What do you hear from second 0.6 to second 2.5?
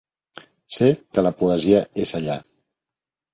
Sé que la poesia és allà.